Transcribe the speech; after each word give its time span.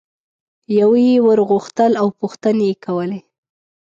یوه 0.79 0.99
یي 1.07 1.17
ور 1.25 1.39
غوښتل 1.49 1.91
او 2.01 2.07
پوښتنې 2.19 2.63
یې 2.69 2.75
کولې. 2.85 3.21